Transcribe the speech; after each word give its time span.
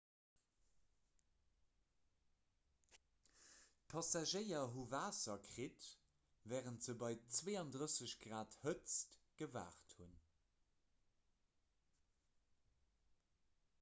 d'passagéier 3.89 4.63
hu 4.77 4.83
waasser 4.93 5.35
kritt 5.49 5.83
wärend 6.53 6.83
se 6.87 6.95
bei 7.03 7.11
32 7.41 8.09
°c 8.15 8.57
hëtzt 8.63 9.19
gewaart 9.43 9.95
hunn 9.99 10.17